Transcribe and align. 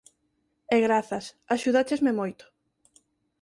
E 0.75 0.77
grazas, 0.87 1.25
axudáchesme 1.55 2.11
moito. 2.19 2.43